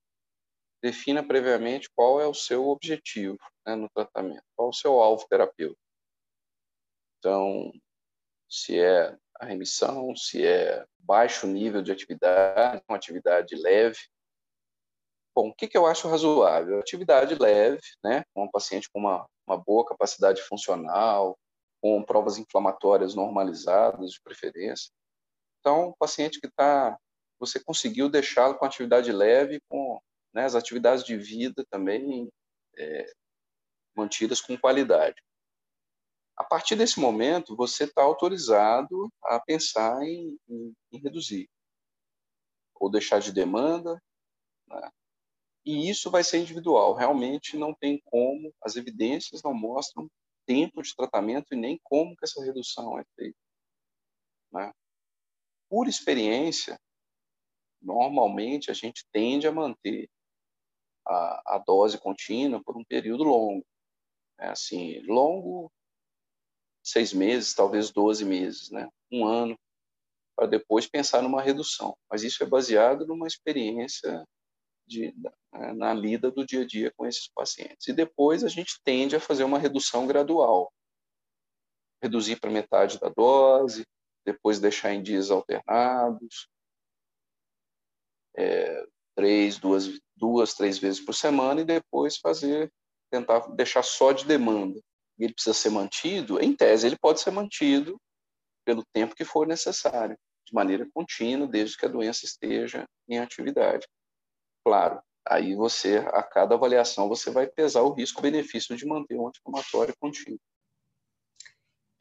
defina 0.82 1.22
previamente 1.24 1.88
qual 1.94 2.20
é 2.20 2.26
o 2.26 2.34
seu 2.34 2.68
objetivo 2.68 3.38
né, 3.66 3.76
no 3.76 3.88
tratamento, 3.90 4.42
qual 4.56 4.68
é 4.68 4.70
o 4.70 4.74
seu 4.74 5.00
alvo 5.00 5.24
terapêutico. 5.28 5.87
Então, 7.18 7.72
se 8.48 8.78
é 8.78 9.16
a 9.38 9.44
remissão, 9.44 10.14
se 10.16 10.44
é 10.44 10.84
baixo 10.98 11.46
nível 11.46 11.82
de 11.82 11.92
atividade, 11.92 12.82
uma 12.88 12.96
atividade 12.96 13.54
leve. 13.56 13.98
Bom, 15.34 15.48
o 15.48 15.54
que, 15.54 15.68
que 15.68 15.78
eu 15.78 15.86
acho 15.86 16.08
razoável? 16.08 16.80
Atividade 16.80 17.34
leve, 17.34 17.80
né, 18.02 18.24
um 18.34 18.50
paciente 18.50 18.90
com 18.90 18.98
uma, 18.98 19.26
uma 19.46 19.56
boa 19.56 19.84
capacidade 19.86 20.42
funcional, 20.42 21.38
com 21.80 22.02
provas 22.02 22.38
inflamatórias 22.38 23.14
normalizadas, 23.14 24.12
de 24.12 24.20
preferência. 24.20 24.90
Então, 25.60 25.90
o 25.90 25.96
paciente 25.96 26.40
que 26.40 26.48
está, 26.48 26.98
você 27.38 27.62
conseguiu 27.62 28.08
deixá-lo 28.08 28.56
com 28.56 28.64
atividade 28.64 29.12
leve, 29.12 29.60
com 29.68 30.00
né, 30.32 30.44
as 30.44 30.54
atividades 30.54 31.04
de 31.04 31.16
vida 31.16 31.64
também 31.70 32.28
é, 32.76 33.12
mantidas 33.96 34.40
com 34.40 34.58
qualidade. 34.58 35.16
A 36.38 36.44
partir 36.44 36.76
desse 36.76 37.00
momento, 37.00 37.56
você 37.56 37.82
está 37.82 38.00
autorizado 38.00 39.12
a 39.24 39.40
pensar 39.40 40.00
em, 40.04 40.38
em, 40.48 40.72
em, 40.92 40.98
reduzir 41.00 41.50
ou 42.76 42.88
deixar 42.88 43.18
de 43.18 43.32
demanda. 43.32 44.00
Né? 44.68 44.88
E 45.66 45.90
isso 45.90 46.12
vai 46.12 46.22
ser 46.22 46.38
individual. 46.38 46.94
Realmente 46.94 47.56
não 47.56 47.74
tem 47.74 48.00
como, 48.04 48.54
as 48.62 48.76
evidências 48.76 49.42
não 49.42 49.52
mostram 49.52 50.08
tempo 50.46 50.80
de 50.80 50.94
tratamento 50.94 51.52
e 51.52 51.56
nem 51.56 51.76
como 51.82 52.16
que 52.16 52.24
essa 52.24 52.40
redução 52.44 52.96
é 52.96 53.04
feita. 53.16 53.38
Né? 54.52 54.72
Por 55.68 55.88
experiência, 55.88 56.78
normalmente 57.82 58.70
a 58.70 58.74
gente 58.74 59.04
tende 59.10 59.48
a 59.48 59.52
manter 59.52 60.08
a, 61.04 61.56
a 61.56 61.58
dose 61.58 61.98
contínua 61.98 62.62
por 62.62 62.76
um 62.76 62.84
período 62.84 63.24
longo. 63.24 63.66
É 64.38 64.50
assim, 64.50 65.00
longo 65.00 65.68
seis 66.90 67.12
meses, 67.12 67.54
talvez 67.54 67.90
12 67.90 68.24
meses, 68.24 68.70
né? 68.70 68.88
um 69.10 69.26
ano, 69.26 69.58
para 70.36 70.46
depois 70.46 70.86
pensar 70.86 71.22
numa 71.22 71.42
redução. 71.42 71.96
Mas 72.10 72.22
isso 72.22 72.42
é 72.42 72.46
baseado 72.46 73.06
numa 73.06 73.26
experiência 73.26 74.24
de, 74.86 75.12
na, 75.52 75.74
na 75.74 75.94
lida 75.94 76.30
do 76.30 76.46
dia 76.46 76.62
a 76.62 76.66
dia 76.66 76.92
com 76.96 77.06
esses 77.06 77.28
pacientes. 77.28 77.88
E 77.88 77.92
depois 77.92 78.44
a 78.44 78.48
gente 78.48 78.80
tende 78.84 79.16
a 79.16 79.20
fazer 79.20 79.44
uma 79.44 79.58
redução 79.58 80.06
gradual. 80.06 80.72
Reduzir 82.02 82.38
para 82.40 82.50
metade 82.50 82.98
da 82.98 83.08
dose, 83.08 83.84
depois 84.24 84.60
deixar 84.60 84.92
em 84.92 85.02
dias 85.02 85.30
alternados, 85.30 86.48
é, 88.36 88.86
três, 89.16 89.58
duas, 89.58 89.98
duas, 90.16 90.54
três 90.54 90.78
vezes 90.78 91.04
por 91.04 91.14
semana 91.14 91.60
e 91.60 91.64
depois 91.64 92.18
fazer, 92.18 92.72
tentar 93.10 93.40
deixar 93.48 93.82
só 93.82 94.12
de 94.12 94.24
demanda 94.24 94.80
ele 95.24 95.34
precisa 95.34 95.54
ser 95.54 95.70
mantido, 95.70 96.40
em 96.42 96.54
tese 96.54 96.86
ele 96.86 96.98
pode 96.98 97.20
ser 97.20 97.30
mantido 97.30 98.00
pelo 98.64 98.84
tempo 98.92 99.14
que 99.14 99.24
for 99.24 99.46
necessário, 99.46 100.16
de 100.46 100.54
maneira 100.54 100.86
contínua, 100.92 101.46
desde 101.46 101.76
que 101.76 101.86
a 101.86 101.88
doença 101.88 102.24
esteja 102.24 102.86
em 103.08 103.18
atividade. 103.18 103.86
Claro, 104.64 105.00
aí 105.26 105.54
você, 105.54 105.98
a 106.08 106.22
cada 106.22 106.54
avaliação, 106.54 107.08
você 107.08 107.30
vai 107.30 107.46
pesar 107.46 107.82
o 107.82 107.92
risco-benefício 107.92 108.76
de 108.76 108.86
manter 108.86 109.16
um 109.16 109.28
anti-inflamatório 109.28 109.94
contínuo. 109.98 110.40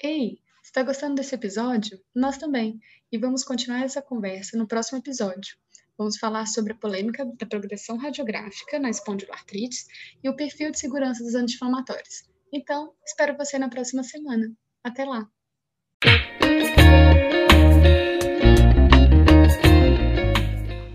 Ei, 0.01 0.39
está 0.61 0.83
gostando 0.83 1.15
desse 1.15 1.33
episódio? 1.33 1.99
Nós 2.13 2.37
também. 2.37 2.79
E 3.11 3.17
vamos 3.17 3.43
continuar 3.43 3.83
essa 3.83 4.01
conversa 4.01 4.57
no 4.57 4.67
próximo 4.67 4.99
episódio. 4.99 5.57
Vamos 5.97 6.17
falar 6.17 6.45
sobre 6.45 6.73
a 6.73 6.75
polêmica 6.75 7.25
da 7.25 7.45
progressão 7.45 7.97
radiográfica 7.97 8.77
na 8.77 8.89
espondiloartrite 8.89 9.85
e 10.23 10.29
o 10.29 10.35
perfil 10.35 10.69
de 10.69 10.79
segurança 10.79 11.23
dos 11.23 11.33
anti-inflamatórios. 11.33 12.29
Então, 12.51 12.93
espero 13.05 13.37
você 13.37 13.57
na 13.59 13.69
próxima 13.69 14.03
semana. 14.03 14.51
Até 14.83 15.05
lá! 15.05 15.29